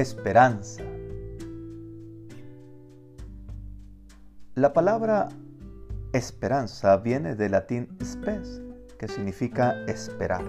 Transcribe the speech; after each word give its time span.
Esperanza. 0.00 0.82
La 4.54 4.72
palabra 4.72 5.28
esperanza 6.14 6.96
viene 6.96 7.34
del 7.34 7.52
latín 7.52 7.98
spes, 8.02 8.62
que 8.98 9.08
significa 9.08 9.84
esperar. 9.84 10.42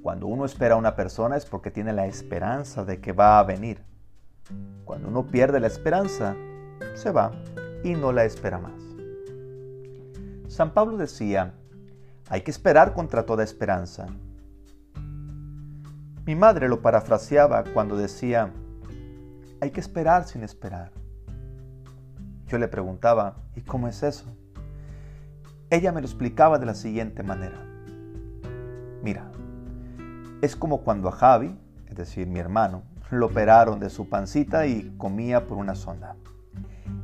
Cuando 0.00 0.26
uno 0.26 0.46
espera 0.46 0.76
a 0.76 0.78
una 0.78 0.96
persona 0.96 1.36
es 1.36 1.44
porque 1.44 1.70
tiene 1.70 1.92
la 1.92 2.06
esperanza 2.06 2.82
de 2.82 2.98
que 2.98 3.12
va 3.12 3.38
a 3.38 3.44
venir. 3.44 3.82
Cuando 4.86 5.08
uno 5.08 5.26
pierde 5.26 5.60
la 5.60 5.66
esperanza, 5.66 6.34
se 6.94 7.10
va 7.10 7.32
y 7.84 7.92
no 7.92 8.10
la 8.10 8.24
espera 8.24 8.56
más. 8.56 8.82
San 10.48 10.72
Pablo 10.72 10.96
decía, 10.96 11.52
hay 12.30 12.40
que 12.40 12.52
esperar 12.52 12.94
contra 12.94 13.26
toda 13.26 13.44
esperanza. 13.44 14.06
Mi 16.26 16.34
madre 16.34 16.68
lo 16.68 16.82
parafraseaba 16.82 17.62
cuando 17.72 17.96
decía, 17.96 18.52
hay 19.60 19.70
que 19.70 19.78
esperar 19.78 20.26
sin 20.26 20.42
esperar. 20.42 20.90
Yo 22.48 22.58
le 22.58 22.66
preguntaba, 22.66 23.36
¿y 23.54 23.60
cómo 23.60 23.86
es 23.86 24.02
eso? 24.02 24.26
Ella 25.70 25.92
me 25.92 26.00
lo 26.00 26.06
explicaba 26.08 26.58
de 26.58 26.66
la 26.66 26.74
siguiente 26.74 27.22
manera. 27.22 27.64
Mira, 29.04 29.30
es 30.42 30.56
como 30.56 30.82
cuando 30.82 31.08
a 31.08 31.12
Javi, 31.12 31.56
es 31.86 31.94
decir, 31.94 32.26
mi 32.26 32.40
hermano, 32.40 32.82
lo 33.12 33.26
operaron 33.26 33.78
de 33.78 33.88
su 33.88 34.08
pancita 34.08 34.66
y 34.66 34.96
comía 34.98 35.46
por 35.46 35.58
una 35.58 35.76
sonda. 35.76 36.16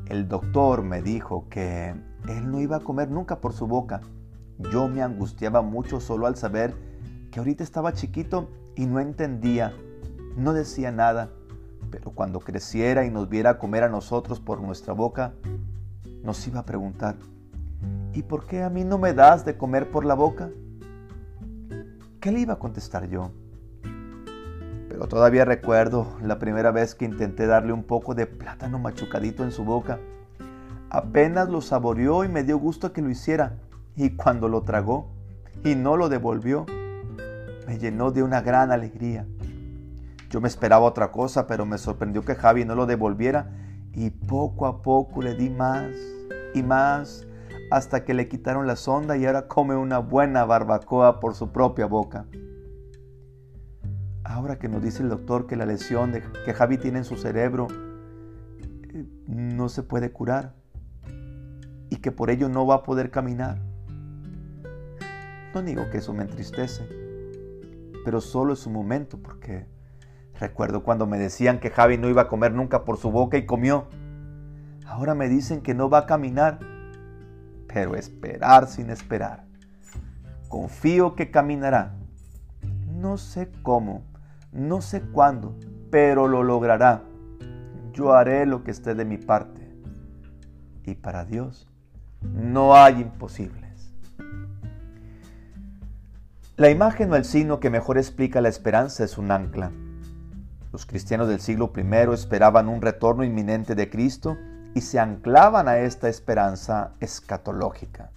El 0.06 0.26
doctor 0.26 0.82
me 0.82 1.00
dijo 1.00 1.48
que 1.48 1.94
él 2.26 2.50
no 2.50 2.58
iba 2.58 2.78
a 2.78 2.80
comer 2.80 3.08
nunca 3.08 3.40
por 3.40 3.52
su 3.52 3.68
boca. 3.68 4.00
Yo 4.72 4.88
me 4.88 5.00
angustiaba 5.00 5.62
mucho 5.62 6.00
solo 6.00 6.26
al 6.26 6.34
saber 6.34 6.74
que 7.30 7.38
ahorita 7.38 7.62
estaba 7.62 7.92
chiquito 7.92 8.48
y 8.74 8.86
no 8.86 9.00
entendía, 9.00 9.74
no 10.36 10.52
decía 10.52 10.90
nada, 10.90 11.30
pero 11.90 12.10
cuando 12.10 12.40
creciera 12.40 13.04
y 13.04 13.10
nos 13.10 13.28
viera 13.28 13.58
comer 13.58 13.84
a 13.84 13.88
nosotros 13.88 14.40
por 14.40 14.60
nuestra 14.60 14.94
boca, 14.94 15.34
nos 16.22 16.46
iba 16.46 16.60
a 16.60 16.64
preguntar, 16.64 17.16
¿y 18.14 18.22
por 18.22 18.46
qué 18.46 18.62
a 18.62 18.70
mí 18.70 18.84
no 18.84 18.98
me 18.98 19.12
das 19.12 19.44
de 19.44 19.56
comer 19.56 19.90
por 19.90 20.04
la 20.04 20.14
boca? 20.14 20.50
¿Qué 22.20 22.32
le 22.32 22.40
iba 22.40 22.54
a 22.54 22.58
contestar 22.58 23.08
yo? 23.08 23.30
Pero 24.88 25.08
todavía 25.08 25.44
recuerdo 25.44 26.06
la 26.22 26.38
primera 26.38 26.70
vez 26.70 26.94
que 26.94 27.04
intenté 27.04 27.46
darle 27.46 27.72
un 27.72 27.82
poco 27.82 28.14
de 28.14 28.26
plátano 28.26 28.78
machucadito 28.78 29.42
en 29.42 29.50
su 29.50 29.64
boca. 29.64 29.98
Apenas 30.90 31.48
lo 31.48 31.60
saboreó 31.60 32.24
y 32.24 32.28
me 32.28 32.44
dio 32.44 32.58
gusto 32.58 32.92
que 32.92 33.02
lo 33.02 33.10
hiciera. 33.10 33.58
Y 33.96 34.10
cuando 34.10 34.48
lo 34.48 34.62
tragó 34.62 35.08
y 35.64 35.74
no 35.74 35.96
lo 35.96 36.08
devolvió, 36.08 36.66
me 37.66 37.78
llenó 37.78 38.10
de 38.10 38.22
una 38.22 38.40
gran 38.40 38.70
alegría. 38.72 39.26
Yo 40.30 40.40
me 40.40 40.48
esperaba 40.48 40.86
otra 40.86 41.12
cosa, 41.12 41.46
pero 41.46 41.66
me 41.66 41.78
sorprendió 41.78 42.22
que 42.22 42.34
Javi 42.34 42.64
no 42.64 42.74
lo 42.74 42.86
devolviera 42.86 43.50
y 43.92 44.10
poco 44.10 44.66
a 44.66 44.80
poco 44.80 45.20
le 45.20 45.34
di 45.34 45.50
más 45.50 45.90
y 46.54 46.62
más 46.62 47.26
hasta 47.70 48.04
que 48.04 48.14
le 48.14 48.28
quitaron 48.28 48.66
la 48.66 48.76
sonda 48.76 49.16
y 49.16 49.26
ahora 49.26 49.46
come 49.46 49.76
una 49.76 49.98
buena 49.98 50.44
barbacoa 50.44 51.20
por 51.20 51.34
su 51.34 51.52
propia 51.52 51.86
boca. 51.86 52.26
Ahora 54.24 54.58
que 54.58 54.68
nos 54.68 54.82
dice 54.82 55.02
el 55.02 55.08
doctor 55.08 55.46
que 55.46 55.56
la 55.56 55.66
lesión 55.66 56.12
que 56.44 56.54
Javi 56.54 56.78
tiene 56.78 56.98
en 56.98 57.04
su 57.04 57.16
cerebro 57.16 57.68
eh, 58.94 59.04
no 59.26 59.68
se 59.68 59.82
puede 59.82 60.12
curar 60.12 60.54
y 61.90 61.96
que 61.96 62.12
por 62.12 62.30
ello 62.30 62.48
no 62.48 62.66
va 62.66 62.76
a 62.76 62.82
poder 62.82 63.10
caminar. 63.10 63.58
No 65.54 65.62
digo 65.62 65.90
que 65.90 65.98
eso 65.98 66.14
me 66.14 66.22
entristece 66.22 67.01
pero 68.04 68.20
solo 68.20 68.52
es 68.52 68.66
un 68.66 68.72
momento 68.72 69.18
porque 69.18 69.66
recuerdo 70.38 70.82
cuando 70.82 71.06
me 71.06 71.18
decían 71.18 71.60
que 71.60 71.70
Javi 71.70 71.98
no 71.98 72.08
iba 72.08 72.22
a 72.22 72.28
comer 72.28 72.52
nunca 72.52 72.84
por 72.84 72.96
su 72.96 73.10
boca 73.10 73.36
y 73.36 73.46
comió. 73.46 73.86
Ahora 74.86 75.14
me 75.14 75.28
dicen 75.28 75.62
que 75.62 75.74
no 75.74 75.88
va 75.88 75.98
a 75.98 76.06
caminar, 76.06 76.58
pero 77.66 77.94
esperar 77.94 78.66
sin 78.66 78.90
esperar. 78.90 79.44
Confío 80.48 81.14
que 81.14 81.30
caminará. 81.30 81.94
No 82.88 83.16
sé 83.16 83.50
cómo, 83.62 84.04
no 84.52 84.80
sé 84.80 85.00
cuándo, 85.00 85.56
pero 85.90 86.28
lo 86.28 86.42
logrará. 86.42 87.04
Yo 87.92 88.12
haré 88.12 88.46
lo 88.46 88.64
que 88.64 88.70
esté 88.70 88.94
de 88.94 89.04
mi 89.04 89.18
parte. 89.18 89.72
Y 90.84 90.94
para 90.94 91.24
Dios 91.24 91.68
no 92.20 92.74
hay 92.74 93.00
imposible. 93.00 93.61
La 96.62 96.70
imagen 96.70 97.12
o 97.12 97.16
el 97.16 97.24
signo 97.24 97.58
que 97.58 97.70
mejor 97.70 97.98
explica 97.98 98.40
la 98.40 98.48
esperanza 98.48 99.02
es 99.02 99.18
un 99.18 99.32
ancla. 99.32 99.72
Los 100.70 100.86
cristianos 100.86 101.26
del 101.26 101.40
siglo 101.40 101.72
I 101.76 102.14
esperaban 102.14 102.68
un 102.68 102.80
retorno 102.80 103.24
inminente 103.24 103.74
de 103.74 103.90
Cristo 103.90 104.38
y 104.72 104.82
se 104.82 105.00
anclaban 105.00 105.66
a 105.66 105.78
esta 105.78 106.08
esperanza 106.08 106.92
escatológica. 107.00 108.12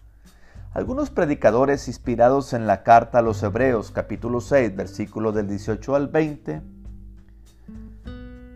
Algunos 0.74 1.10
predicadores 1.10 1.88
inspirados 1.88 2.54
en 2.54 2.68
la 2.68 2.84
carta 2.84 3.18
a 3.18 3.22
los 3.24 3.42
Hebreos 3.42 3.90
capítulo 3.90 4.40
6 4.40 4.76
versículos 4.76 5.34
del 5.34 5.48
18 5.48 5.96
al 5.96 6.08
20 6.10 6.62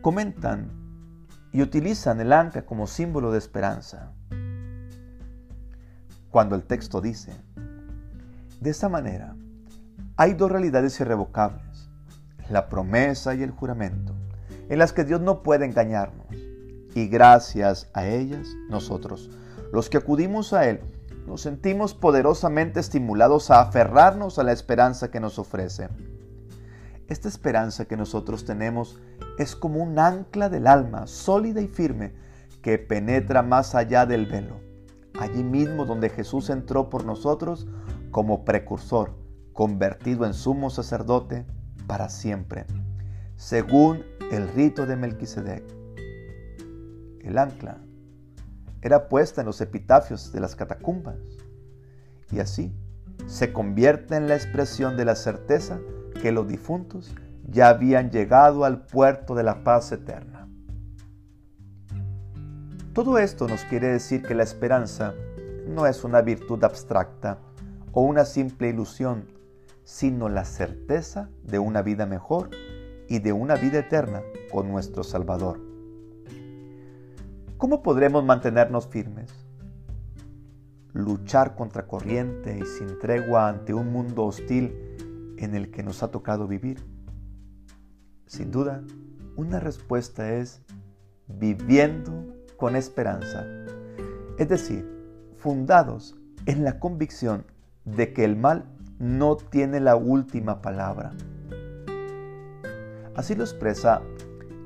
comentan 0.03 0.69
y 1.51 1.63
utilizan 1.63 2.21
el 2.21 2.31
ancla 2.31 2.63
como 2.63 2.85
símbolo 2.85 3.31
de 3.31 3.39
esperanza. 3.39 4.11
Cuando 6.29 6.56
el 6.56 6.61
texto 6.61 7.01
dice, 7.01 7.33
de 8.61 8.69
esa 8.69 8.88
manera, 8.88 9.33
hay 10.19 10.34
dos 10.34 10.52
realidades 10.52 11.00
irrevocables, 11.00 11.90
la 12.50 12.68
promesa 12.68 13.35
y 13.35 13.41
el 13.41 13.52
juramento, 13.52 14.13
en 14.68 14.78
las 14.78 14.91
que 14.91 15.06
Dios 15.06 15.22
no 15.22 15.44
puede 15.44 15.63
engañarnos. 15.63 16.28
Y 16.94 17.07
gracias 17.07 17.90
a 17.94 18.06
ellas, 18.06 18.50
nosotros, 18.69 19.30
los 19.72 19.90
que 19.90 19.96
acudimos 19.96 20.52
a 20.52 20.68
Él, 20.68 20.81
nos 21.25 21.40
sentimos 21.40 21.94
poderosamente 21.94 22.81
estimulados 22.81 23.50
a 23.50 23.62
aferrarnos 23.62 24.38
a 24.40 24.44
la 24.44 24.52
esperanza 24.52 25.09
que 25.09 25.22
nos 25.22 25.40
ofrece. 25.40 25.88
Esta 27.07 27.30
esperanza 27.30 27.86
que 27.86 27.96
nosotros 27.96 28.44
tenemos 28.44 29.00
es 29.38 29.56
como 29.56 29.81
un 29.81 29.97
ancla 30.00 30.50
del 30.50 30.68
alma, 30.68 31.07
sólida 31.07 31.62
y 31.62 31.69
firme, 31.69 32.12
que 32.62 32.78
penetra 32.78 33.41
más 33.41 33.74
allá 33.74 34.06
del 34.06 34.25
velo, 34.25 34.57
allí 35.18 35.46
mismo 35.46 35.86
donde 35.86 36.09
Jesús 36.09 36.50
entró 36.50 36.90
por 36.90 37.06
nosotros 37.06 37.68
como 38.12 38.44
precursor, 38.44 39.19
convertido 39.59 40.25
en 40.25 40.33
sumo 40.33 40.69
sacerdote 40.69 41.45
para 41.85 42.07
siempre, 42.07 42.65
según 43.35 44.05
el 44.31 44.47
rito 44.47 44.85
de 44.85 44.95
Melquisedec. 44.95 45.65
El 47.19 47.37
ancla 47.37 47.81
era 48.81 49.09
puesta 49.09 49.41
en 49.41 49.47
los 49.47 49.59
epitafios 49.59 50.31
de 50.31 50.39
las 50.39 50.55
catacumbas 50.55 51.17
y 52.31 52.39
así 52.39 52.73
se 53.27 53.51
convierte 53.51 54.15
en 54.15 54.29
la 54.29 54.35
expresión 54.35 54.95
de 54.95 55.03
la 55.03 55.17
certeza 55.17 55.81
que 56.21 56.31
los 56.31 56.47
difuntos 56.47 57.13
ya 57.45 57.67
habían 57.67 58.11
llegado 58.11 58.63
al 58.63 58.85
puerto 58.85 59.35
de 59.35 59.43
la 59.43 59.65
paz 59.65 59.91
eterna. 59.91 60.47
Todo 62.93 63.17
esto 63.17 63.45
nos 63.49 63.65
quiere 63.65 63.89
decir 63.89 64.23
que 64.23 64.35
la 64.35 64.43
esperanza 64.43 65.15
no 65.67 65.85
es 65.85 66.05
una 66.05 66.21
virtud 66.21 66.63
abstracta 66.63 67.39
o 67.91 68.03
una 68.03 68.23
simple 68.23 68.69
ilusión 68.69 69.37
sino 69.89 70.29
la 70.29 70.45
certeza 70.45 71.31
de 71.44 71.57
una 71.57 71.81
vida 71.81 72.05
mejor 72.05 72.51
y 73.07 73.17
de 73.17 73.33
una 73.33 73.55
vida 73.55 73.79
eterna 73.79 74.22
con 74.51 74.69
nuestro 74.69 75.03
Salvador. 75.03 75.59
¿Cómo 77.57 77.81
podremos 77.81 78.24
mantenernos 78.24 78.88
firmes? 78.88 79.33
Luchar 80.94 81.56
contra 81.56 81.88
corriente 81.88 82.59
y 82.59 82.65
sin 82.68 83.00
tregua 83.00 83.50
ante 83.50 83.74
un 83.74 83.91
mundo 83.91 84.25
hostil 84.25 84.75
en 85.39 85.56
el 85.56 85.71
que 85.71 85.81
nos 85.81 86.03
ha 86.03 86.12
tocado 86.12 86.47
vivir. 86.47 86.86
Sin 88.27 88.51
duda, 88.51 88.83
una 89.38 89.59
respuesta 89.59 90.36
es 90.36 90.62
viviendo 91.25 92.27
con 92.57 92.75
esperanza, 92.75 93.44
es 94.38 94.47
decir, 94.47 94.88
fundados 95.36 96.15
en 96.45 96.63
la 96.63 96.80
convicción 96.80 97.44
de 97.86 98.13
que 98.13 98.24
el 98.24 98.36
mal 98.36 98.65
no 99.00 99.38
tiene 99.38 99.80
la 99.80 99.96
última 99.96 100.62
palabra. 100.62 101.13
Así 103.16 103.34
lo 103.34 103.44
expresa 103.44 104.01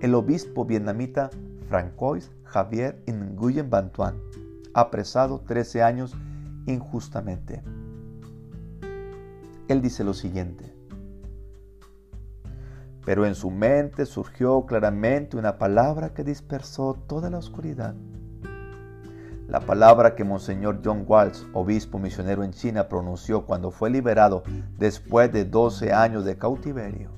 el 0.02 0.16
obispo 0.16 0.66
vietnamita 0.66 1.30
Francois 1.70 2.32
Javier 2.44 3.02
Nguyen 3.08 3.70
Van 3.70 3.92
Tuan, 3.92 4.16
apresado 4.74 5.40
13 5.40 5.84
años 5.84 6.16
injustamente. 6.66 7.64
Él 9.68 9.82
dice 9.82 10.04
lo 10.04 10.14
siguiente. 10.14 10.76
Pero 13.06 13.26
en 13.26 13.36
su 13.36 13.52
mente 13.52 14.06
surgió 14.06 14.66
claramente 14.66 15.38
una 15.38 15.58
palabra 15.58 16.14
que 16.14 16.24
dispersó 16.24 16.96
toda 17.08 17.30
la 17.30 17.38
oscuridad 17.38 17.96
la 19.48 19.60
palabra 19.60 20.16
que 20.16 20.24
Monseñor 20.24 20.82
John 20.84 21.04
Walsh, 21.06 21.44
obispo 21.54 22.00
misionero 22.00 22.44
en 22.44 22.52
China, 22.52 22.88
pronunció 22.88 23.46
cuando 23.46 23.72
fue 23.72 23.90
liberado 23.90 24.44
después 24.78 25.32
de 25.32 25.46
12 25.46 25.92
años 25.92 26.26
de 26.26 26.38
cautiverio. 26.38 27.12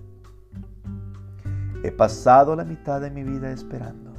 He 1.84 1.92
pasado 1.92 2.56
la 2.56 2.66
mitad 2.66 3.00
de 3.00 3.12
mi 3.12 3.24
vida 3.24 3.52
esperando. 3.52 4.14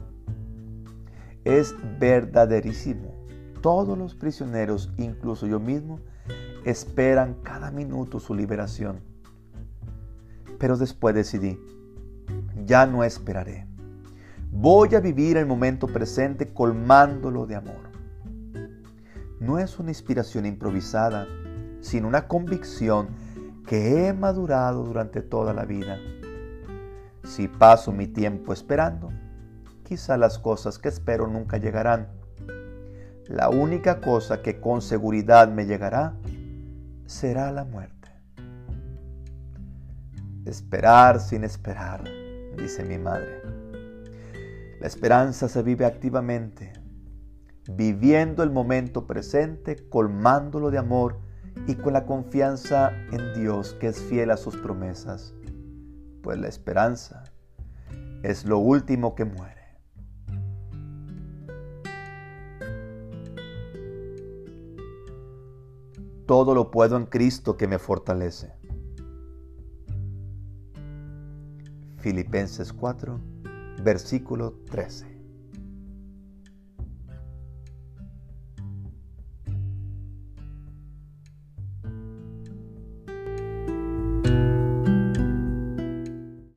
Es 1.44 1.74
verdaderísimo. 1.98 3.12
Todos 3.60 3.98
los 3.98 4.14
prisioneros, 4.14 4.92
incluso 4.98 5.46
yo 5.46 5.58
mismo, 5.58 5.98
esperan 6.64 7.34
cada 7.42 7.70
minuto 7.70 8.20
su 8.20 8.34
liberación. 8.34 9.00
Pero 10.58 10.76
después 10.76 11.14
decidí, 11.14 11.58
ya 12.64 12.86
no 12.86 13.02
esperaré. 13.02 13.66
Voy 14.50 14.94
a 14.94 15.00
vivir 15.00 15.36
el 15.36 15.46
momento 15.46 15.86
presente 15.86 16.52
colmándolo 16.52 17.46
de 17.46 17.56
amor. 17.56 17.85
No 19.40 19.58
es 19.58 19.78
una 19.78 19.90
inspiración 19.90 20.46
improvisada, 20.46 21.26
sino 21.80 22.08
una 22.08 22.26
convicción 22.26 23.08
que 23.66 24.06
he 24.06 24.12
madurado 24.12 24.84
durante 24.84 25.20
toda 25.22 25.52
la 25.52 25.64
vida. 25.64 25.98
Si 27.24 27.48
paso 27.48 27.92
mi 27.92 28.06
tiempo 28.06 28.52
esperando, 28.52 29.10
quizá 29.84 30.16
las 30.16 30.38
cosas 30.38 30.78
que 30.78 30.88
espero 30.88 31.26
nunca 31.26 31.58
llegarán. 31.58 32.08
La 33.26 33.48
única 33.50 34.00
cosa 34.00 34.40
que 34.40 34.60
con 34.60 34.80
seguridad 34.80 35.48
me 35.48 35.66
llegará 35.66 36.14
será 37.06 37.50
la 37.52 37.64
muerte. 37.64 38.08
Esperar 40.44 41.20
sin 41.20 41.42
esperar, 41.42 42.04
dice 42.56 42.84
mi 42.84 42.98
madre. 42.98 43.42
La 44.80 44.86
esperanza 44.86 45.48
se 45.48 45.62
vive 45.62 45.84
activamente, 45.84 46.72
viviendo 47.68 48.42
el 48.42 48.50
momento 48.50 49.06
presente, 49.06 49.88
colmándolo 49.88 50.70
de 50.70 50.78
amor 50.78 51.18
y 51.66 51.74
con 51.74 51.92
la 51.92 52.06
confianza 52.06 52.92
en 53.12 53.34
Dios 53.34 53.74
que 53.80 53.88
es 53.88 54.00
fiel 54.00 54.30
a 54.30 54.36
sus 54.36 54.56
promesas, 54.56 55.34
pues 56.22 56.38
la 56.38 56.48
esperanza 56.48 57.24
es 58.22 58.44
lo 58.44 58.58
último 58.58 59.14
que 59.14 59.24
muere. 59.24 59.56
Todo 66.26 66.54
lo 66.54 66.72
puedo 66.72 66.96
en 66.96 67.06
Cristo 67.06 67.56
que 67.56 67.68
me 67.68 67.78
fortalece. 67.78 68.52
Filipenses 71.98 72.72
4, 72.72 73.20
versículo 73.82 74.54
13. 74.70 75.15